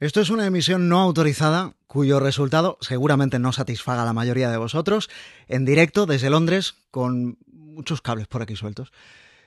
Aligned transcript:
Esto 0.00 0.22
es 0.22 0.30
una 0.30 0.46
emisión 0.46 0.88
no 0.88 0.98
autorizada 0.98 1.74
cuyo 1.86 2.20
resultado 2.20 2.78
seguramente 2.80 3.38
no 3.38 3.52
satisfaga 3.52 4.00
a 4.00 4.06
la 4.06 4.14
mayoría 4.14 4.48
de 4.50 4.56
vosotros, 4.56 5.10
en 5.46 5.66
directo 5.66 6.06
desde 6.06 6.30
Londres 6.30 6.74
con 6.90 7.36
muchos 7.46 8.00
cables 8.00 8.26
por 8.26 8.40
aquí 8.40 8.56
sueltos. 8.56 8.92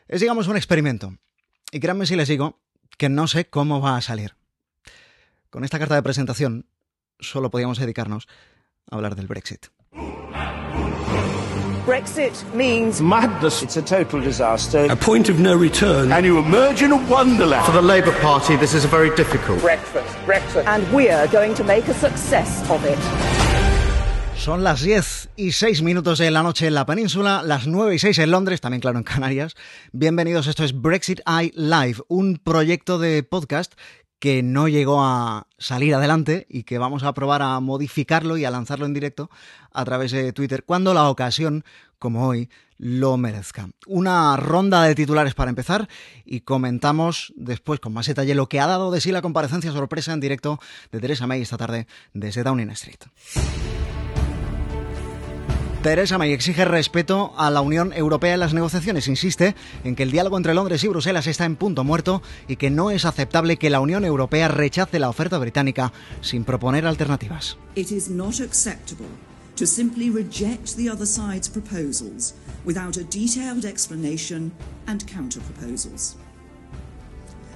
Es 0.07 0.21
digamos 0.21 0.47
un 0.47 0.55
experimento. 0.55 1.17
Y 1.71 1.79
créanme 1.79 2.05
si 2.05 2.15
les 2.15 2.27
digo 2.27 2.59
que 2.99 3.09
no 3.09 3.25
sé 3.25 3.49
cómo 3.49 3.81
va 3.81 3.97
a 3.97 4.01
salir. 4.01 4.35
Con 5.49 5.63
esta 5.63 5.79
carta 5.79 5.95
de 5.95 6.03
presentación 6.03 6.67
solo 7.19 7.49
podíamos 7.49 7.79
dedicarnos 7.79 8.27
a 8.91 8.95
hablar 8.95 9.15
del 9.15 9.25
Brexit. 9.25 9.69
Brexit 11.85 12.33
means 12.53 13.01
Madness. 13.01 13.61
it's 13.61 13.75
a 13.75 13.81
total 13.81 14.21
disaster. 14.21 14.87
A 14.89 14.95
point 14.95 15.27
of 15.27 15.39
no 15.39 15.53
return. 15.53 16.13
And 16.13 16.25
you 16.25 16.37
emerge 16.39 16.81
in 16.81 16.93
a 16.93 16.97
wonderland. 17.09 17.65
For 17.65 17.73
the 17.73 17.81
Labour 17.81 18.13
Party, 18.21 18.55
this 18.55 18.73
is 18.73 18.85
a 18.85 18.87
very 18.87 19.13
difficult. 19.17 19.59
breakfast, 19.61 20.15
breakfast. 20.25 20.65
And 20.65 20.85
we're 20.93 21.27
going 21.27 21.53
to 21.55 21.63
make 21.65 21.89
a 21.89 21.93
success 21.93 22.63
of 22.69 22.85
it. 22.85 22.97
Son 24.37 24.63
las 24.63 24.81
10 24.81 25.29
y 25.37 25.51
6 25.51 25.81
minutos 25.83 26.19
de 26.19 26.29
la 26.31 26.41
noche 26.43 26.67
en 26.67 26.73
la 26.73 26.85
península, 26.85 27.43
las 27.43 27.67
9 27.67 27.95
y 27.95 27.99
6 27.99 28.17
en 28.19 28.31
Londres, 28.31 28.59
también 28.61 28.81
claro 28.81 28.97
en 28.97 29.03
Canarias. 29.03 29.55
Bienvenidos, 29.93 30.47
esto 30.47 30.63
es 30.65 30.81
Brexit 30.81 31.21
Eye 31.25 31.53
Live, 31.55 31.99
un 32.09 32.37
proyecto 32.43 32.97
de 32.97 33.23
podcast 33.23 33.73
que 34.23 34.41
no 34.41 34.69
llegó 34.69 35.03
a 35.03 35.47
salir 35.57 35.93
adelante 35.93 36.47
y 36.49 36.63
que 36.63 36.77
vamos 36.77 37.03
a 37.03 37.13
probar 37.13 37.41
a 37.41 37.59
modificarlo 37.59 38.37
y 38.37 38.45
a 38.45 38.51
lanzarlo 38.51 38.85
en 38.85 38.93
directo 38.93 39.29
a 39.73 39.83
través 39.83 40.13
de 40.13 40.31
Twitter 40.31 40.63
cuando 40.63 40.93
la 40.93 41.09
ocasión, 41.09 41.65
como 41.99 42.25
hoy, 42.25 42.49
lo 42.77 43.17
merezca. 43.17 43.67
Una 43.85 44.37
ronda 44.37 44.83
de 44.83 44.95
titulares 44.95 45.33
para 45.33 45.49
empezar 45.49 45.89
y 46.23 46.39
comentamos 46.39 47.33
después 47.35 47.81
con 47.81 47.91
más 47.91 48.07
detalle 48.07 48.33
lo 48.33 48.47
que 48.47 48.61
ha 48.61 48.67
dado 48.67 48.91
de 48.91 49.01
sí 49.01 49.11
la 49.11 49.21
comparecencia 49.21 49.73
sorpresa 49.73 50.13
en 50.13 50.21
directo 50.21 50.57
de 50.93 51.01
Theresa 51.01 51.27
May 51.27 51.41
esta 51.41 51.57
tarde 51.57 51.85
desde 52.13 52.43
Downing 52.43 52.69
Street. 52.69 53.01
Theresa 55.83 56.17
May 56.17 56.31
exige 56.31 56.63
respeto 56.63 57.33
a 57.35 57.51
la 57.51 57.59
Unión 57.59 57.91
Europea 57.91 58.35
en 58.35 58.39
las 58.39 58.53
negociaciones. 58.53 59.09
Insiste 59.09 59.53
en 59.83 59.97
que 59.97 60.03
el 60.03 60.11
diálogo 60.11 60.37
entre 60.37 60.53
Londres 60.53 60.81
y 60.85 60.87
Bruselas 60.87 61.27
está 61.27 61.43
en 61.43 61.57
punto 61.57 61.83
muerto 61.83 62.21
y 62.47 62.55
que 62.55 62.69
no 62.69 62.89
es 62.89 63.03
aceptable 63.03 63.57
que 63.57 63.69
la 63.69 63.81
Unión 63.81 64.05
Europea 64.05 64.47
rechace 64.47 64.97
la 64.97 65.09
oferta 65.09 65.37
británica 65.39 65.91
sin 66.21 66.45
proponer 66.45 66.87
alternativas. 66.87 67.57
It 67.75 67.91
is 67.91 68.09
not 68.09 68.39
acceptable 68.39 69.09
to 69.57 69.65
simply 69.65 70.09
reject 70.09 70.77
the 70.77 70.89
other 70.89 71.05
side's 71.05 71.49
proposals 71.49 72.33
without 72.63 72.95
a 72.95 73.03
detailed 73.03 73.65
explanation 73.65 74.53
and 74.87 75.05
counter 75.05 75.41
proposals. 75.41 76.15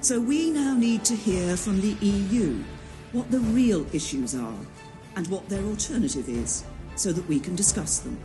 So 0.02 0.20
we 0.20 0.50
now 0.50 0.76
need 0.78 1.02
to 1.04 1.14
hear 1.14 1.56
from 1.56 1.80
the 1.80 1.96
EU 2.02 2.62
what 3.14 3.30
the 3.30 3.40
real 3.54 3.86
issues 3.94 4.34
are 4.34 4.60
and 5.16 5.26
what 5.28 5.48
their 5.48 5.64
alternative 5.64 6.28
is 6.28 6.62
so 6.98 7.12
that 7.12 7.24
we 7.28 7.40
can 7.40 7.56
discuss 7.56 8.00
them. 8.02 8.18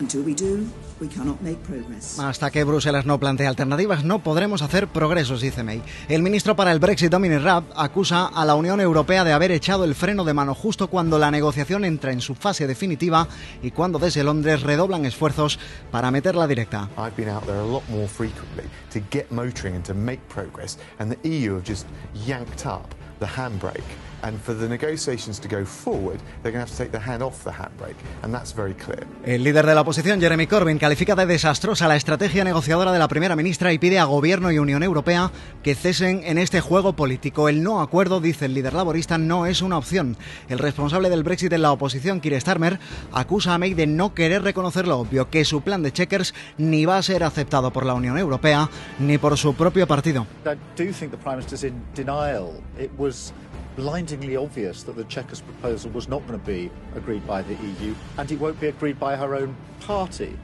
Until 0.00 0.24
we 0.24 0.34
do, 0.34 0.66
we 1.00 1.06
cannot 1.06 1.40
make 1.42 1.58
progress. 1.58 2.18
Hasta 2.18 2.50
que 2.50 2.64
Bruselas 2.64 3.06
no 3.06 3.20
plantee 3.20 3.46
alternativas, 3.46 4.02
no 4.02 4.18
podremos 4.18 4.60
hacer 4.62 4.88
progresos, 4.88 5.40
dice 5.40 5.62
May. 5.62 5.80
El 6.08 6.22
ministro 6.22 6.56
para 6.56 6.72
el 6.72 6.80
Brexit, 6.80 7.10
Dominic 7.10 7.42
Raab, 7.42 7.64
acusa 7.76 8.26
a 8.26 8.44
la 8.44 8.56
Unión 8.56 8.80
Europea 8.80 9.22
de 9.22 9.32
haber 9.32 9.52
echado 9.52 9.84
el 9.84 9.94
freno 9.94 10.24
de 10.24 10.34
mano 10.34 10.54
justo 10.56 10.88
cuando 10.88 11.20
la 11.20 11.30
negociación 11.30 11.84
entra 11.84 12.10
en 12.10 12.20
su 12.20 12.34
fase 12.34 12.66
definitiva 12.66 13.28
y 13.62 13.70
cuando 13.70 14.00
desde 14.00 14.24
Londres 14.24 14.62
redoblan 14.62 15.04
esfuerzos 15.04 15.60
para 15.92 16.10
meterla 16.10 16.48
directa. 16.48 16.88
I've 16.96 17.14
been 17.16 17.28
out 17.28 17.44
there 17.44 17.60
a 17.60 17.66
lot 17.66 17.88
more 17.88 18.08
frequently 18.08 18.64
to 18.92 19.00
get 19.10 19.30
motoring 19.30 19.76
and 19.76 19.84
to 19.84 19.94
make 19.94 20.20
progress, 20.28 20.78
and 20.98 21.14
the 21.14 21.28
EU 21.28 21.54
have 21.54 21.64
just 21.64 21.86
yanked 22.26 22.66
up 22.66 22.94
the 23.20 23.26
handbrake. 23.26 24.11
And 24.22 24.38
for 24.40 24.54
the 24.54 24.68
negotiations 24.68 25.40
to 25.40 25.48
go 25.48 25.64
forward, 25.66 26.20
they're 26.42 26.52
going 26.52 26.64
to 26.64 26.70
have 26.70 26.70
to 26.70 26.76
take 26.76 26.92
their 26.92 27.00
hand 27.00 27.24
off 27.24 27.42
the 27.42 27.50
handbrake, 27.50 27.96
and 28.22 28.32
that's 28.32 28.54
very 28.54 28.72
clear. 28.72 29.04
El 29.24 29.42
líder 29.42 29.66
de 29.66 29.74
la 29.74 29.80
oposición, 29.80 30.20
Jeremy 30.20 30.46
Corbyn, 30.46 30.78
califica 30.78 31.16
de 31.16 31.26
desastrosa 31.26 31.88
la 31.88 31.96
estrategia 31.96 32.44
negociadora 32.44 32.92
de 32.92 33.00
la 33.00 33.08
primera 33.08 33.34
ministra 33.34 33.72
y 33.72 33.78
pide 33.78 33.98
a 33.98 34.04
Gobierno 34.04 34.52
y 34.52 34.58
Unión 34.58 34.84
Europea 34.84 35.32
que 35.64 35.74
cesen 35.74 36.22
en 36.24 36.38
este 36.38 36.60
juego 36.60 36.92
político. 36.92 37.48
El 37.48 37.64
no 37.64 37.80
acuerdo, 37.80 38.20
dice 38.20 38.44
el 38.44 38.54
líder 38.54 38.74
laborista, 38.74 39.18
no 39.18 39.46
es 39.46 39.60
una 39.60 39.76
opción. 39.76 40.16
El 40.48 40.60
responsable 40.60 41.10
del 41.10 41.24
Brexit 41.24 41.52
en 41.52 41.62
la 41.62 41.72
oposición, 41.72 42.20
Keir 42.20 42.40
Starmer, 42.40 42.78
acusa 43.12 43.54
a 43.54 43.58
May 43.58 43.74
de 43.74 43.88
no 43.88 44.14
querer 44.14 44.42
reconocer 44.42 44.86
lo 44.86 45.00
obvio, 45.00 45.30
que 45.30 45.44
su 45.44 45.62
plan 45.62 45.82
de 45.82 45.92
checkers 45.92 46.32
ni 46.58 46.84
va 46.84 46.98
a 46.98 47.02
ser 47.02 47.24
aceptado 47.24 47.72
por 47.72 47.84
la 47.84 47.94
Unión 47.94 48.16
Europea 48.16 48.70
ni 49.00 49.18
por 49.18 49.36
su 49.36 49.54
propio 49.54 49.88
partido. 49.88 50.28
I 50.44 50.54
do 50.76 50.92
think 50.92 51.10
the 51.10 51.18
Prime 51.18 51.42
Blindingly 53.76 54.36
obvious 54.36 54.84
that 54.84 54.96
the 54.96 55.04
Chequers 55.04 55.40
proposal 55.40 55.90
was 55.94 56.08
not 56.08 56.26
going 56.26 56.38
to 56.38 56.46
be 56.46 56.70
agreed 56.94 57.26
by 57.26 57.42
the 57.42 57.54
EU 57.54 57.94
and 58.18 58.30
it 58.30 58.38
won't 58.38 58.60
be 58.60 58.68
agreed 58.68 58.98
by 58.98 59.16
her 59.16 59.34
own 59.34 59.54
party. 59.86 60.36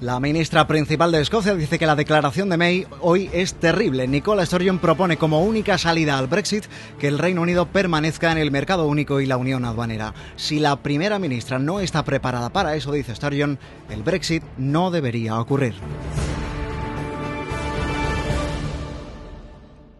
La 0.00 0.20
ministra 0.20 0.66
principal 0.66 1.12
de 1.12 1.20
Escocia 1.20 1.54
dice 1.54 1.78
que 1.78 1.86
la 1.86 1.96
declaración 1.96 2.50
de 2.50 2.58
May 2.58 2.86
hoy 3.00 3.30
es 3.32 3.54
terrible. 3.54 4.06
Nicola 4.06 4.44
Sturgeon 4.44 4.78
propone 4.78 5.16
como 5.16 5.42
única 5.42 5.78
salida 5.78 6.18
al 6.18 6.26
Brexit 6.26 6.64
que 6.98 7.08
el 7.08 7.18
Reino 7.18 7.40
Unido 7.40 7.66
permanezca 7.66 8.30
en 8.30 8.38
el 8.38 8.50
mercado 8.50 8.86
único 8.86 9.20
y 9.20 9.26
la 9.26 9.38
unión 9.38 9.64
aduanera. 9.64 10.12
Si 10.36 10.58
la 10.58 10.82
primera 10.82 11.18
ministra 11.18 11.58
no 11.58 11.80
está 11.80 12.04
preparada 12.04 12.50
para 12.50 12.76
eso, 12.76 12.92
dice 12.92 13.14
Sturgeon, 13.14 13.58
el 13.88 14.02
Brexit 14.02 14.42
no 14.58 14.90
debería 14.90 15.38
ocurrir. 15.38 15.74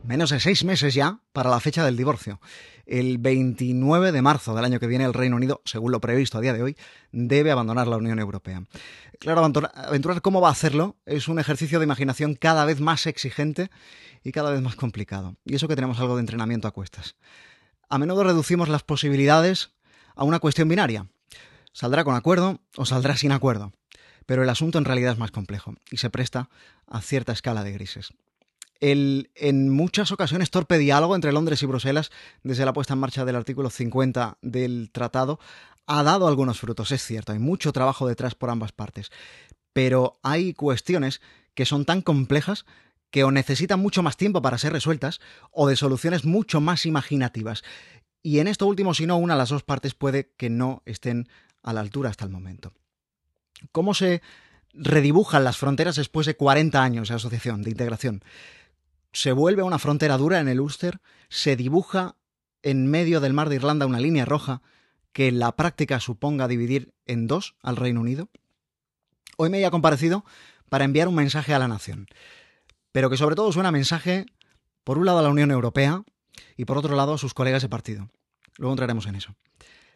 Menos 0.04 0.28
de 0.28 0.38
seis 0.38 0.64
meses 0.64 0.92
ya 0.92 1.20
para 1.32 1.48
la 1.48 1.60
fecha 1.60 1.82
del 1.82 1.96
divorcio. 1.96 2.38
El 2.84 3.16
29 3.16 4.12
de 4.12 4.20
marzo 4.20 4.54
del 4.54 4.66
año 4.66 4.78
que 4.78 4.86
viene 4.86 5.06
el 5.06 5.14
Reino 5.14 5.36
Unido, 5.36 5.62
según 5.64 5.92
lo 5.92 6.00
previsto 6.02 6.36
a 6.36 6.42
día 6.42 6.52
de 6.52 6.62
hoy, 6.62 6.76
debe 7.10 7.50
abandonar 7.50 7.88
la 7.88 7.96
Unión 7.96 8.18
Europea. 8.18 8.64
Claro, 9.18 9.42
aventurar 9.42 10.20
cómo 10.20 10.42
va 10.42 10.48
a 10.48 10.52
hacerlo 10.52 10.96
es 11.06 11.26
un 11.26 11.38
ejercicio 11.38 11.78
de 11.78 11.86
imaginación 11.86 12.34
cada 12.34 12.66
vez 12.66 12.82
más 12.82 13.06
exigente 13.06 13.70
y 14.22 14.32
cada 14.32 14.50
vez 14.50 14.60
más 14.60 14.76
complicado. 14.76 15.36
Y 15.46 15.54
eso 15.54 15.68
que 15.68 15.74
tenemos 15.74 15.98
algo 16.00 16.16
de 16.16 16.20
entrenamiento 16.20 16.68
a 16.68 16.72
cuestas. 16.72 17.16
A 17.88 17.96
menudo 17.96 18.24
reducimos 18.24 18.68
las 18.68 18.82
posibilidades 18.82 19.70
a 20.16 20.24
una 20.24 20.38
cuestión 20.38 20.68
binaria. 20.68 21.06
Saldrá 21.72 22.04
con 22.04 22.14
acuerdo 22.14 22.60
o 22.76 22.84
saldrá 22.84 23.16
sin 23.16 23.32
acuerdo. 23.32 23.72
Pero 24.26 24.42
el 24.42 24.50
asunto 24.50 24.76
en 24.76 24.84
realidad 24.84 25.12
es 25.12 25.18
más 25.18 25.30
complejo 25.30 25.76
y 25.90 25.96
se 25.96 26.10
presta 26.10 26.50
a 26.86 27.00
cierta 27.00 27.32
escala 27.32 27.64
de 27.64 27.72
grises 27.72 28.12
en 28.80 29.70
muchas 29.70 30.12
ocasiones 30.12 30.50
torpe 30.50 30.78
diálogo 30.78 31.14
entre 31.14 31.32
Londres 31.32 31.62
y 31.62 31.66
Bruselas 31.66 32.10
desde 32.42 32.64
la 32.64 32.72
puesta 32.72 32.94
en 32.94 33.00
marcha 33.00 33.24
del 33.24 33.36
artículo 33.36 33.70
50 33.70 34.38
del 34.42 34.90
tratado 34.92 35.38
ha 35.86 36.02
dado 36.02 36.28
algunos 36.28 36.60
frutos, 36.60 36.92
es 36.92 37.02
cierto, 37.04 37.32
hay 37.32 37.38
mucho 37.38 37.72
trabajo 37.72 38.06
detrás 38.06 38.34
por 38.34 38.50
ambas 38.50 38.72
partes, 38.72 39.10
pero 39.72 40.18
hay 40.22 40.54
cuestiones 40.54 41.20
que 41.54 41.66
son 41.66 41.84
tan 41.84 42.00
complejas 42.00 42.64
que 43.10 43.24
o 43.24 43.30
necesitan 43.30 43.80
mucho 43.80 44.02
más 44.02 44.16
tiempo 44.16 44.42
para 44.42 44.58
ser 44.58 44.72
resueltas 44.72 45.20
o 45.52 45.68
de 45.68 45.76
soluciones 45.76 46.24
mucho 46.24 46.60
más 46.60 46.84
imaginativas. 46.84 47.62
Y 48.22 48.38
en 48.38 48.48
esto 48.48 48.66
último, 48.66 48.94
si 48.94 49.06
no 49.06 49.18
una, 49.18 49.36
las 49.36 49.50
dos 49.50 49.62
partes 49.62 49.94
puede 49.94 50.32
que 50.36 50.50
no 50.50 50.82
estén 50.84 51.28
a 51.62 51.72
la 51.72 51.80
altura 51.80 52.10
hasta 52.10 52.24
el 52.24 52.30
momento. 52.30 52.72
¿Cómo 53.70 53.94
se 53.94 54.20
redibujan 54.72 55.44
las 55.44 55.58
fronteras 55.58 55.96
después 55.96 56.26
de 56.26 56.36
40 56.36 56.82
años 56.82 57.08
de 57.08 57.14
asociación, 57.14 57.62
de 57.62 57.70
integración? 57.70 58.24
Se 59.14 59.30
vuelve 59.30 59.62
una 59.62 59.78
frontera 59.78 60.18
dura 60.18 60.40
en 60.40 60.48
el 60.48 60.60
Ulster, 60.60 61.00
se 61.28 61.54
dibuja 61.54 62.16
en 62.62 62.88
medio 62.88 63.20
del 63.20 63.32
mar 63.32 63.48
de 63.48 63.54
Irlanda 63.54 63.86
una 63.86 64.00
línea 64.00 64.24
roja 64.24 64.60
que 65.12 65.28
en 65.28 65.38
la 65.38 65.54
práctica 65.54 66.00
suponga 66.00 66.48
dividir 66.48 66.92
en 67.06 67.28
dos 67.28 67.54
al 67.62 67.76
Reino 67.76 68.00
Unido. 68.00 68.28
Hoy 69.36 69.50
me 69.50 69.58
haya 69.58 69.70
comparecido 69.70 70.24
para 70.68 70.84
enviar 70.84 71.06
un 71.06 71.14
mensaje 71.14 71.54
a 71.54 71.60
la 71.60 71.68
nación, 71.68 72.08
pero 72.90 73.08
que 73.08 73.16
sobre 73.16 73.36
todo 73.36 73.52
suena 73.52 73.70
mensaje, 73.70 74.26
por 74.82 74.98
un 74.98 75.06
lado 75.06 75.20
a 75.20 75.22
la 75.22 75.30
Unión 75.30 75.52
Europea 75.52 76.02
y 76.56 76.64
por 76.64 76.76
otro 76.76 76.96
lado 76.96 77.14
a 77.14 77.18
sus 77.18 77.34
colegas 77.34 77.62
de 77.62 77.68
partido. 77.68 78.10
Luego 78.58 78.72
entraremos 78.72 79.06
en 79.06 79.14
eso. 79.14 79.36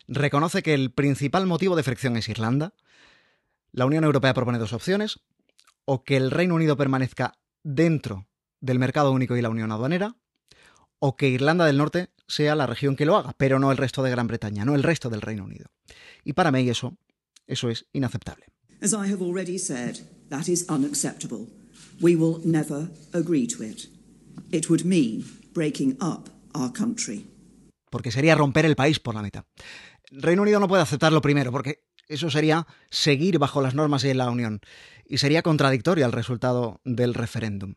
Reconoce 0.06 0.62
que 0.62 0.74
el 0.74 0.92
principal 0.92 1.46
motivo 1.46 1.74
de 1.74 1.82
fricción 1.82 2.16
es 2.16 2.28
Irlanda. 2.28 2.72
La 3.72 3.84
Unión 3.84 4.04
Europea 4.04 4.32
propone 4.32 4.58
dos 4.58 4.72
opciones, 4.72 5.18
o 5.84 6.04
que 6.04 6.16
el 6.16 6.30
Reino 6.30 6.54
Unido 6.54 6.76
permanezca 6.76 7.34
dentro 7.64 8.28
del 8.60 8.78
mercado 8.78 9.12
único 9.12 9.36
y 9.36 9.42
la 9.42 9.50
unión 9.50 9.72
aduanera, 9.72 10.16
o 10.98 11.16
que 11.16 11.28
Irlanda 11.28 11.64
del 11.64 11.78
Norte 11.78 12.10
sea 12.26 12.54
la 12.54 12.66
región 12.66 12.96
que 12.96 13.06
lo 13.06 13.16
haga, 13.16 13.34
pero 13.38 13.58
no 13.58 13.70
el 13.70 13.78
resto 13.78 14.02
de 14.02 14.10
Gran 14.10 14.26
Bretaña, 14.26 14.64
no 14.64 14.74
el 14.74 14.82
resto 14.82 15.10
del 15.10 15.20
Reino 15.20 15.44
Unido. 15.44 15.66
Y 16.24 16.32
para 16.32 16.50
mí 16.50 16.68
eso, 16.68 16.96
eso 17.46 17.70
es 17.70 17.86
inaceptable. 17.92 18.46
As 18.82 18.92
I 18.92 19.10
have 19.10 19.22
already 19.22 19.58
said, 19.58 19.96
that 20.28 20.46
is 20.46 20.66
unacceptable. 20.68 21.46
We 22.00 22.14
will 22.14 22.40
never 22.44 22.88
agree 23.12 23.46
to 23.48 23.64
it. 23.64 23.88
It 24.52 24.68
would 24.68 24.84
mean 24.84 25.24
breaking 25.52 25.96
up 26.00 26.28
our 26.54 26.72
country. 26.72 27.26
Porque 27.90 28.12
sería 28.12 28.34
romper 28.34 28.66
el 28.66 28.76
país 28.76 29.00
por 29.00 29.14
la 29.14 29.22
mitad. 29.22 29.44
Reino 30.10 30.42
Unido 30.42 30.60
no 30.60 30.68
puede 30.68 30.82
aceptarlo 30.82 31.20
primero, 31.20 31.50
porque 31.50 31.84
eso 32.08 32.30
sería 32.30 32.66
seguir 32.90 33.38
bajo 33.38 33.60
las 33.60 33.74
normas 33.74 34.02
de 34.02 34.14
la 34.14 34.30
Unión 34.30 34.60
y 35.06 35.18
sería 35.18 35.42
contradictorio 35.42 36.04
al 36.04 36.12
resultado 36.12 36.80
del 36.84 37.14
referéndum. 37.14 37.74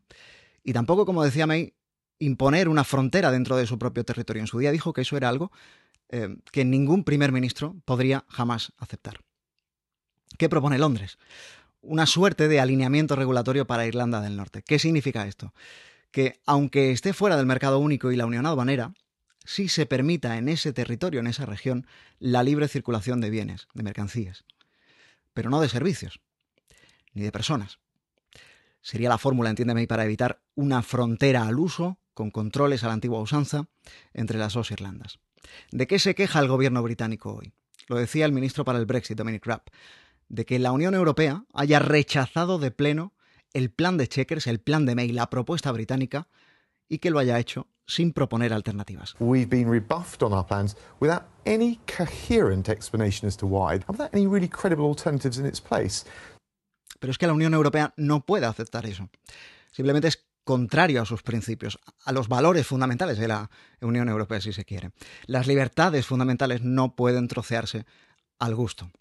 Y 0.63 0.73
tampoco, 0.73 1.05
como 1.05 1.23
decía 1.23 1.47
May, 1.47 1.73
imponer 2.19 2.69
una 2.69 2.83
frontera 2.83 3.31
dentro 3.31 3.57
de 3.57 3.65
su 3.65 3.79
propio 3.79 4.03
territorio. 4.03 4.41
En 4.41 4.47
su 4.47 4.59
día 4.59 4.71
dijo 4.71 4.93
que 4.93 5.01
eso 5.01 5.17
era 5.17 5.29
algo 5.29 5.51
eh, 6.09 6.35
que 6.51 6.65
ningún 6.65 7.03
primer 7.03 7.31
ministro 7.31 7.75
podría 7.85 8.25
jamás 8.27 8.73
aceptar. 8.77 9.21
¿Qué 10.37 10.49
propone 10.49 10.77
Londres? 10.77 11.17
Una 11.81 12.05
suerte 12.05 12.47
de 12.47 12.59
alineamiento 12.59 13.15
regulatorio 13.15 13.65
para 13.65 13.87
Irlanda 13.87 14.21
del 14.21 14.35
Norte. 14.35 14.61
¿Qué 14.61 14.77
significa 14.77 15.25
esto? 15.25 15.53
Que 16.11 16.39
aunque 16.45 16.91
esté 16.91 17.13
fuera 17.13 17.37
del 17.37 17.45
mercado 17.45 17.79
único 17.79 18.11
y 18.11 18.17
la 18.17 18.25
unión 18.25 18.45
aduanera, 18.45 18.93
sí 19.45 19.69
se 19.69 19.85
permita 19.85 20.37
en 20.37 20.49
ese 20.49 20.73
territorio, 20.73 21.21
en 21.21 21.27
esa 21.27 21.45
región, 21.45 21.87
la 22.19 22.43
libre 22.43 22.67
circulación 22.67 23.21
de 23.21 23.29
bienes, 23.29 23.67
de 23.73 23.83
mercancías, 23.83 24.43
pero 25.33 25.49
no 25.49 25.61
de 25.61 25.69
servicios, 25.69 26.19
ni 27.13 27.23
de 27.23 27.31
personas. 27.31 27.79
Sería 28.81 29.09
la 29.09 29.17
fórmula, 29.17 29.49
entiéndeme, 29.49 29.87
para 29.87 30.05
evitar 30.05 30.41
una 30.55 30.81
frontera 30.81 31.47
al 31.47 31.59
uso, 31.59 31.99
con 32.13 32.31
controles 32.31 32.83
a 32.83 32.87
la 32.87 32.93
antigua 32.93 33.21
usanza, 33.21 33.65
entre 34.13 34.37
las 34.37 34.53
dos 34.53 34.71
Irlandas. 34.71 35.19
¿De 35.71 35.87
qué 35.87 35.99
se 35.99 36.15
queja 36.15 36.39
el 36.39 36.47
gobierno 36.47 36.81
británico 36.83 37.33
hoy? 37.33 37.53
Lo 37.87 37.97
decía 37.97 38.25
el 38.25 38.31
ministro 38.31 38.65
para 38.65 38.79
el 38.79 38.85
Brexit, 38.85 39.17
Dominic 39.17 39.45
Raab, 39.45 39.63
de 40.29 40.45
que 40.45 40.59
la 40.59 40.71
Unión 40.71 40.95
Europea 40.95 41.45
haya 41.53 41.79
rechazado 41.79 42.57
de 42.57 42.71
pleno 42.71 43.13
el 43.53 43.69
plan 43.69 43.97
de 43.97 44.07
Checkers, 44.07 44.47
el 44.47 44.59
plan 44.59 44.85
de 44.85 44.95
May, 44.95 45.11
la 45.11 45.29
propuesta 45.29 45.71
británica, 45.71 46.27
y 46.87 46.99
que 46.99 47.09
lo 47.09 47.19
haya 47.19 47.39
hecho 47.39 47.67
sin 47.85 48.13
proponer 48.13 48.53
alternativas. 48.53 49.15
We've 49.19 49.49
been 49.49 49.69
rebuffed 49.69 50.23
on 50.23 50.33
our 50.33 50.45
plans 50.45 50.77
without 50.99 51.23
any 51.45 51.79
coherent 51.85 52.69
explanation 52.69 53.27
as 53.27 53.35
to 53.37 53.47
why, 53.47 53.79
without 53.87 54.13
any 54.13 54.27
really 54.27 54.47
credible 54.47 54.85
alternatives 54.85 55.37
in 55.37 55.45
its 55.45 55.59
place. 55.59 56.05
Pero 57.01 57.09
es 57.09 57.17
que 57.17 57.25
la 57.25 57.33
Unión 57.33 57.55
Europea 57.55 57.95
no 57.97 58.27
puede 58.27 58.45
aceptar 58.45 58.85
eso. 58.85 59.09
Simplemente 59.71 60.07
es 60.07 60.23
contrario 60.43 61.01
a 61.01 61.05
sus 61.05 61.23
principios, 61.23 61.79
a 62.05 62.11
los 62.11 62.27
valores 62.27 62.67
fundamentales 62.67 63.17
de 63.17 63.27
la 63.27 63.49
Unión 63.81 64.07
Europea, 64.07 64.39
si 64.39 64.53
se 64.53 64.65
quiere. 64.65 64.91
Las 65.25 65.47
libertades 65.47 66.05
fundamentales 66.05 66.61
no 66.61 66.95
pueden 66.95 67.27
trocearse 67.27 67.87
al 68.37 68.53
gusto. 68.53 68.91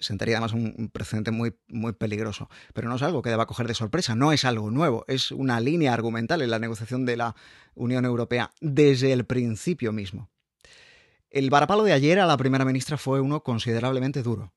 Sentaría 0.00 0.38
además 0.38 0.52
un 0.52 0.90
precedente 0.92 1.30
muy, 1.30 1.54
muy 1.68 1.92
peligroso. 1.92 2.50
Pero 2.74 2.88
no 2.88 2.96
es 2.96 3.02
algo 3.02 3.22
que 3.22 3.30
deba 3.30 3.46
coger 3.46 3.68
de 3.68 3.74
sorpresa, 3.74 4.16
no 4.16 4.32
es 4.32 4.44
algo 4.44 4.72
nuevo, 4.72 5.04
es 5.06 5.30
una 5.30 5.60
línea 5.60 5.94
argumental 5.94 6.42
en 6.42 6.50
la 6.50 6.58
negociación 6.58 7.06
de 7.06 7.18
la 7.18 7.36
Unión 7.76 8.04
Europea 8.04 8.50
desde 8.60 9.12
el 9.12 9.26
principio 9.26 9.92
mismo. 9.92 10.28
El 11.30 11.50
varapalo 11.50 11.84
de 11.84 11.92
ayer 11.92 12.18
a 12.18 12.26
la 12.26 12.36
primera 12.36 12.64
ministra 12.64 12.98
fue 12.98 13.20
uno 13.20 13.44
considerablemente 13.44 14.24
duro. 14.24 14.52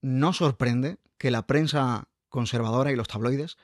No 0.00 0.32
sorprende 0.32 0.98
que 1.18 1.30
la 1.30 1.46
prensa 1.46 2.08
conservadora 2.28 2.92
y 2.92 2.96
los 2.96 3.08
tabloides 3.08 3.56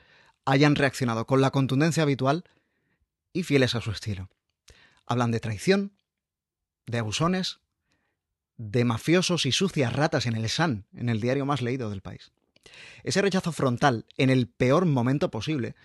hayan 0.45 0.75
reaccionado 0.75 1.25
con 1.25 1.41
la 1.41 1.51
contundencia 1.51 2.03
habitual 2.03 2.43
y 3.33 3.43
fieles 3.43 3.75
a 3.75 3.81
su 3.81 3.91
estilo. 3.91 4.29
Hablan 5.05 5.31
de 5.31 5.39
traición, 5.39 5.93
de 6.87 6.99
abusones, 6.99 7.59
de 8.57 8.85
mafiosos 8.85 9.45
y 9.45 9.51
sucias 9.51 9.93
ratas 9.93 10.25
en 10.25 10.35
el 10.35 10.49
Sun, 10.49 10.85
en 10.93 11.09
el 11.09 11.19
diario 11.19 11.45
más 11.45 11.61
leído 11.61 11.89
del 11.89 12.01
país. 12.01 12.31
Ese 13.03 13.21
rechazo 13.21 13.51
frontal, 13.51 14.05
en 14.17 14.29
el 14.29 14.47
peor 14.47 14.85
momento 14.85 15.29
posible, 15.29 15.75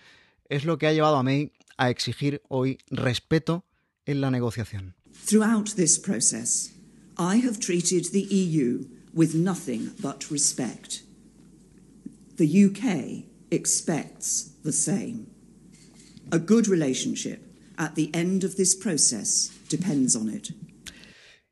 es 0.49 0.65
lo 0.65 0.77
que 0.77 0.87
ha 0.87 0.93
llevado 0.93 1.17
a 1.17 1.23
May 1.23 1.51
a 1.77 1.89
exigir 1.89 2.41
hoy 2.47 2.79
respeto 2.89 3.65
en 4.05 4.21
la 4.21 4.31
negociación. 4.31 4.95
Throughout 5.25 5.75
this 5.75 5.99
process, 5.99 6.71
I 7.17 7.45
have 7.45 7.59
treated 7.59 8.11
the 8.11 8.27
EU 8.29 9.00
with 9.13 9.33
nothing 9.35 9.91
but 10.01 10.29
respect. 10.29 11.03
The 12.37 12.45
UK 12.45 13.25
expects 13.51 14.55
the 14.63 14.71
same. 14.71 15.27
A 16.31 16.39
good 16.39 16.67
relationship 16.67 17.39
at 17.77 17.95
the 17.95 18.09
end 18.13 18.43
of 18.43 18.55
this 18.55 18.75
process 18.75 19.51
depends 19.69 20.15
on 20.15 20.29
it. 20.29 20.53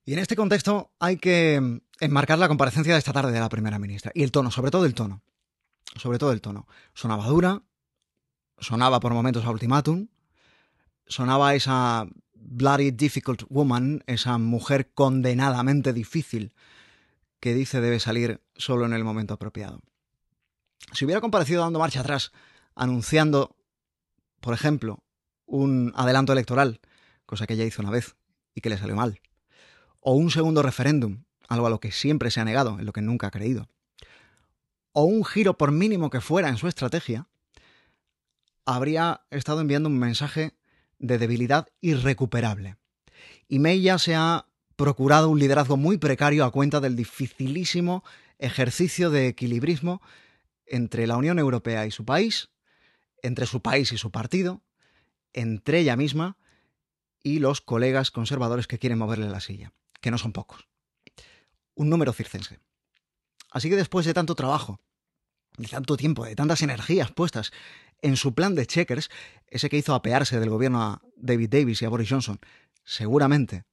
Y 0.06 0.14
en 0.14 0.20
este 0.20 0.36
contexto 0.36 0.92
hay 1.00 1.18
que 1.18 1.82
enmarcar 2.00 2.40
la 2.40 2.48
comparecencia 2.48 2.94
de 2.94 3.00
esta 3.00 3.14
tarde 3.14 3.32
de 3.32 3.40
la 3.40 3.50
primera 3.50 3.78
ministra. 3.78 4.12
Y 4.16 4.24
el 4.24 4.32
tono, 4.32 4.50
sobre 4.50 4.72
todo 4.72 4.86
el 4.86 4.94
tono. 4.94 5.22
Sobre 5.96 6.18
todo 6.18 6.32
el 6.32 6.42
tono. 6.42 6.68
Sonaba 6.94 7.28
dura, 7.28 7.62
sonaba 8.58 9.00
por 9.00 9.14
momentos 9.14 9.46
a 9.46 9.52
ultimátum, 9.52 10.08
sonaba 11.08 11.56
esa 11.56 12.08
bloody 12.34 12.92
difficult 12.92 13.44
woman, 13.50 14.04
esa 14.08 14.38
mujer 14.38 14.92
condenadamente 14.94 15.94
difícil 15.94 16.54
que 17.40 17.54
dice 17.54 17.82
debe 17.82 18.00
salir 18.00 18.42
solo 18.56 18.86
en 18.86 18.94
el 18.94 19.04
momento 19.04 19.34
apropiado. 19.34 19.82
Si 20.94 21.06
hubiera 21.06 21.22
comparecido 21.22 21.62
dando 21.62 21.80
marcha 21.80 22.02
atrás, 22.02 22.32
anunciando, 22.76 23.56
por 24.40 24.54
ejemplo, 24.54 25.04
un 25.46 25.94
adelanto 25.96 26.34
electoral, 26.34 26.80
cosa 27.26 27.48
que 27.48 27.54
ella 27.54 27.66
hizo 27.66 27.82
una 27.82 27.92
vez 27.92 28.16
y 28.56 28.62
que 28.62 28.70
le 28.70 28.78
salió 28.78 28.96
mal, 28.96 29.22
o 30.00 30.14
un 30.14 30.32
segundo 30.32 30.62
referéndum, 30.62 31.24
algo 31.48 31.68
a 31.68 31.70
lo 31.70 31.80
que 31.80 31.92
siempre 31.92 32.32
se 32.32 32.40
ha 32.40 32.46
negado, 32.46 32.80
en 32.80 32.86
lo 32.86 32.94
que 32.94 33.02
nunca 33.02 33.28
ha 33.28 33.32
creído, 33.32 33.70
o 34.92 35.04
un 35.04 35.24
giro 35.24 35.58
por 35.58 35.72
mínimo 35.72 36.10
que 36.10 36.22
fuera 36.22 36.50
en 36.50 36.58
su 36.58 36.68
estrategia, 36.68 37.28
habría 38.66 39.22
estado 39.30 39.62
enviando 39.62 39.90
un 39.90 39.98
mensaje 39.98 40.54
de 41.00 41.18
debilidad 41.18 41.68
irrecuperable. 41.82 42.78
Y 43.48 43.60
May 43.60 43.82
ya 43.82 43.98
se 43.98 44.16
ha 44.16 44.49
procurado 44.80 45.28
un 45.28 45.40
liderazgo 45.40 45.76
muy 45.76 45.98
precario 45.98 46.46
a 46.46 46.52
cuenta 46.52 46.80
del 46.80 46.96
dificilísimo 46.96 48.02
ejercicio 48.38 49.10
de 49.10 49.28
equilibrismo 49.28 50.02
entre 50.66 51.06
la 51.06 51.18
Unión 51.18 51.38
Europea 51.38 51.86
y 51.86 51.92
su 51.92 52.06
país, 52.06 52.50
entre 53.22 53.46
su 53.46 53.62
país 53.62 53.92
y 53.92 53.98
su 53.98 54.10
partido, 54.10 54.62
entre 55.34 55.80
ella 55.80 55.98
misma 55.98 56.38
y 57.24 57.40
los 57.40 57.60
colegas 57.60 58.10
conservadores 58.10 58.68
que 58.68 58.80
quieren 58.80 59.00
moverle 59.00 59.28
la 59.28 59.42
silla, 59.42 59.74
que 60.00 60.12
no 60.12 60.18
son 60.18 60.32
pocos. 60.32 60.70
Un 61.76 61.90
número 61.90 62.14
circense. 62.14 62.62
Así 63.52 63.70
que 63.70 63.76
después 63.76 64.06
de 64.06 64.14
tanto 64.14 64.34
trabajo, 64.34 64.80
de 65.58 65.68
tanto 65.68 65.98
tiempo, 65.98 66.24
de 66.24 66.36
tantas 66.36 66.62
energías 66.62 67.12
puestas 67.12 67.52
en 68.02 68.16
su 68.16 68.34
plan 68.34 68.56
de 68.56 68.66
checkers, 68.66 69.10
ese 69.48 69.70
que 69.70 69.78
hizo 69.78 69.94
apearse 69.94 70.40
del 70.40 70.50
gobierno 70.50 70.82
a 70.82 71.02
David 71.18 71.50
Davis 71.50 71.82
y 71.82 71.86
a 71.86 71.90
Boris 71.90 72.10
Johnson, 72.10 72.40
seguramente, 72.86 73.66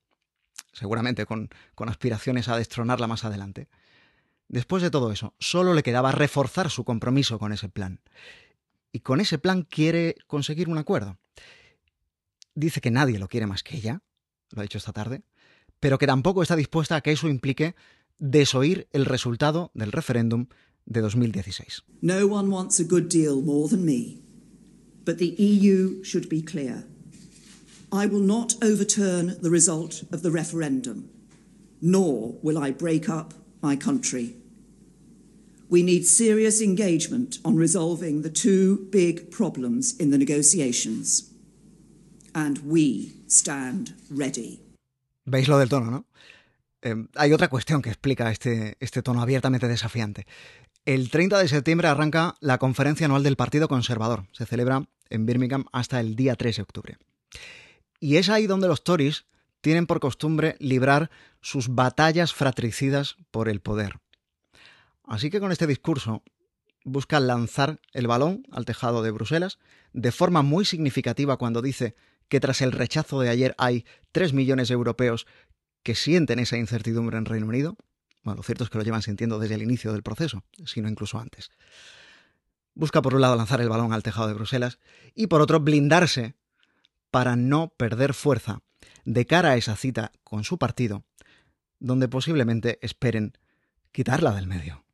seguramente 0.77 1.25
con, 1.25 1.49
aspiraciones 1.89 2.49
a 2.49 2.57
destronarla 2.57 3.07
más 3.07 3.25
adelante, 3.25 3.69
Después 4.49 4.81
de 4.81 4.93
todo 4.93 5.11
eso, 5.11 5.35
solo 5.41 5.75
le 5.75 5.83
quedaba 5.83 6.13
reforzar 6.13 6.71
su 6.71 6.85
compromiso 6.85 7.37
con 7.41 7.53
ese 7.53 7.69
plan. 7.69 7.99
Y 8.93 9.01
con 9.01 9.21
ese 9.21 9.39
plan 9.39 9.63
quiere 9.63 10.15
conseguir 10.29 10.69
un 10.69 10.79
acuerdo. 10.79 11.19
Dice 12.55 12.81
que 12.81 12.93
nadie 12.93 13.19
lo 13.19 13.27
quiere 13.27 13.49
más 13.49 13.65
que 13.65 13.77
ella, 13.77 14.03
lo 14.51 14.61
ha 14.61 14.63
dicho 14.63 14.79
esta 14.79 14.93
tarde, 14.93 15.25
pero 15.81 15.99
que 15.99 16.07
tampoco 16.07 16.45
está 16.45 16.55
dispuesta 16.55 16.95
a 16.95 17.01
que 17.01 17.11
eso 17.11 17.29
implique 17.29 17.75
desoír 18.19 18.87
el 18.93 19.05
resultado 19.05 19.73
del 19.75 19.91
referéndum 19.91 20.47
de 20.85 21.01
2016. 21.01 21.83
No 22.01 22.25
one 22.27 22.49
wants 22.49 22.79
a 22.79 22.85
good 22.85 23.09
deal 23.09 23.43
more 23.43 23.69
than 23.69 23.85
me, 23.85 24.23
but 25.05 25.19
the 25.19 25.35
EU 25.39 26.05
should 26.05 26.29
be 26.29 26.41
clear. 26.41 26.87
I 27.93 28.07
will 28.07 28.21
not 28.21 28.55
overturn 28.63 29.37
the 29.41 29.51
result 29.51 30.03
of 30.13 30.23
the 30.23 30.31
referendum, 30.31 31.09
nor 31.81 32.35
will 32.43 32.59
I 32.59 32.73
break 32.73 33.09
up 33.09 33.35
my 33.63 33.77
country. 33.77 34.37
We 35.69 35.83
need 35.83 36.05
serious 36.07 36.61
engagement 36.61 37.39
on 37.45 37.57
resolving 37.57 38.23
the 38.23 38.31
two 38.31 38.89
big 38.91 39.31
problems 39.31 39.97
in 39.99 40.11
the 40.11 40.19
negotiations. 40.19 41.33
And 42.35 42.59
we 42.65 43.13
stand 43.29 43.95
ready. 44.11 44.61
¿Veis 45.25 45.49
lo 45.49 45.59
del 45.59 45.69
tono, 45.69 45.91
no? 45.91 46.07
Eh, 46.83 46.95
hay 47.17 47.33
otra 47.33 47.49
cuestión 47.49 47.83
que 47.83 47.91
explica 47.91 48.31
este, 48.31 48.77
este 48.79 49.03
tono 49.03 49.23
abiertamente 49.23 49.67
desafiante. 49.67 50.27
El 50.85 51.11
30 51.11 51.39
de 51.41 51.49
septiembre 51.49 51.89
arranca 51.89 52.37
la 52.41 52.59
conferencia 52.59 53.07
anual 53.07 53.25
del 53.25 53.37
Partido 53.37 53.67
Conservador. 53.67 54.29
Se 54.33 54.47
celebra 54.47 54.89
en 55.11 55.27
Birmingham 55.27 55.65
hasta 55.73 55.99
el 55.99 56.15
día 56.15 56.37
3 56.37 56.57
de 56.57 56.63
octubre. 56.63 56.99
Y 58.01 58.17
es 58.17 58.29
ahí 58.29 58.47
donde 58.47 58.69
los 58.69 58.85
Tories 58.85 59.27
tienen 59.61 59.87
por 59.87 60.01
costumbre 60.01 60.57
librar 60.61 61.11
sus 61.41 61.75
batallas 61.75 62.33
fratricidas 62.33 63.17
por 63.31 63.49
el 63.49 63.61
poder. 63.61 63.99
Así 65.05 65.31
que 65.31 65.41
con 65.41 65.53
este 65.53 65.67
discurso 65.67 66.23
busca 66.85 67.21
lanzar 67.21 67.81
el 67.93 68.07
balón 68.07 68.45
al 68.53 68.65
tejado 68.65 69.03
de 69.03 69.11
Bruselas 69.11 69.59
de 69.93 70.13
forma 70.13 70.43
muy 70.43 70.65
significativa 70.65 71.37
cuando 71.37 71.63
dice 71.63 71.97
que 72.29 72.41
tras 72.41 72.61
el 72.61 72.73
rechazo 72.73 73.21
de 73.21 73.29
ayer 73.29 73.55
hay 73.59 73.85
3 74.13 74.33
millones 74.33 74.69
de 74.69 74.75
europeos 74.75 75.27
que 75.83 75.95
sienten 75.95 76.39
esa 76.39 76.57
incertidumbre 76.57 77.19
en 77.19 77.25
Reino 77.25 77.47
Unido. 77.47 77.77
Bueno, 78.23 78.39
lo 78.39 78.43
cierto 78.43 78.65
es 78.65 78.71
que 78.71 78.79
lo 78.79 78.85
llevan 78.85 79.03
sintiendo 79.03 79.39
desde 79.39 79.55
el 79.55 79.63
inicio 79.63 79.93
del 79.93 80.03
proceso, 80.03 80.43
sino 80.65 80.89
incluso 80.89 81.19
antes. 81.19 81.51
Busca 82.75 83.03
por 83.03 83.15
un 83.15 83.21
lado 83.21 83.37
lanzar 83.37 83.61
el 83.61 83.69
balón 83.69 83.93
al 83.93 84.03
tejado 84.03 84.29
de 84.29 84.35
Bruselas 84.35 84.79
y 85.15 85.29
por 85.29 85.41
otro 85.41 85.61
blindarse 85.61 86.35
para 87.17 87.35
no 87.35 87.69
perder 87.79 88.13
fuerza 88.13 88.61
de 89.07 89.25
cara 89.25 89.53
a 89.53 89.57
esa 89.57 89.75
cita 89.75 90.13
con 90.23 90.45
su 90.45 90.59
partido, 90.59 91.05
donde 91.79 92.09
posiblemente 92.09 92.79
esperen 92.83 93.33
quitarla 93.91 94.35
del 94.35 94.47
medio. 94.47 94.85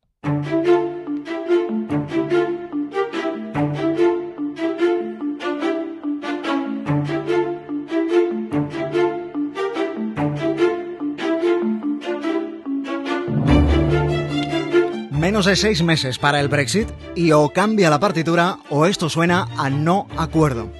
Menos 15.11 15.47
de 15.47 15.57
seis 15.57 15.83
meses 15.83 16.21
para 16.21 16.38
el 16.38 16.47
Brexit 16.47 16.88
y 17.17 17.33
o 17.33 17.49
cambia 17.49 17.91
la 17.91 17.99
partitura 17.99 18.59
o 18.71 18.87
esto 18.87 19.09
suena 19.09 19.49
a 19.57 19.71
no 19.71 20.07
acuerdo. 20.17 20.71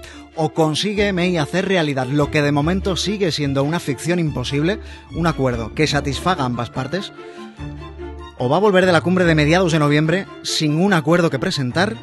O 0.45 0.53
consigue 0.53 1.13
May 1.13 1.37
hacer 1.37 1.69
realidad 1.69 2.09
lo 2.09 2.33
que 2.33 2.43
de 2.43 2.51
momento 2.51 2.97
sigue 2.97 3.31
siendo 3.31 3.63
una 3.63 3.79
ficción 3.79 4.19
imposible, 4.19 4.81
un 5.15 5.29
acuerdo 5.29 5.73
que 5.73 5.87
satisfaga 5.87 6.45
ambas 6.45 6.69
partes, 6.69 7.13
o 8.39 8.49
va 8.49 8.57
a 8.57 8.61
volver 8.61 8.85
de 8.85 8.91
la 8.91 9.03
cumbre 9.03 9.25
de 9.25 9.37
mediados 9.37 9.71
de 9.71 9.79
noviembre 9.79 10.27
sin 10.43 10.81
un 10.81 10.95
acuerdo 10.95 11.31
que 11.31 11.39
presentar, 11.39 11.95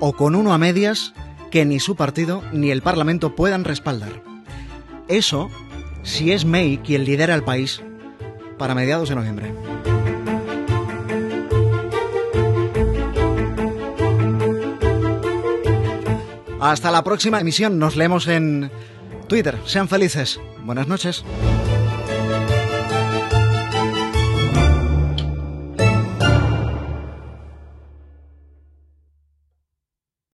o 0.00 0.14
con 0.14 0.34
uno 0.34 0.52
a 0.52 0.58
medias 0.58 1.14
que 1.52 1.64
ni 1.64 1.78
su 1.78 1.94
partido 1.94 2.42
ni 2.52 2.72
el 2.72 2.82
Parlamento 2.82 3.36
puedan 3.36 3.62
respaldar. 3.62 4.20
Eso 5.06 5.48
si 6.02 6.32
es 6.32 6.44
May 6.44 6.78
quien 6.78 7.04
lidera 7.04 7.36
el 7.36 7.44
país 7.44 7.80
para 8.58 8.74
mediados 8.74 9.10
de 9.10 9.14
noviembre. 9.14 9.54
Hasta 16.68 16.90
la 16.90 17.02
próxima 17.02 17.40
emisión. 17.40 17.78
Nos 17.78 17.96
leemos 17.96 18.28
en 18.28 18.70
Twitter. 19.26 19.56
Sean 19.64 19.88
felices. 19.88 20.38
Buenas 20.64 20.86
noches. 20.86 21.24